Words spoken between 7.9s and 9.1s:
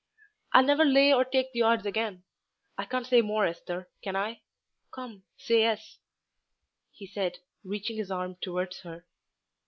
his arm towards her.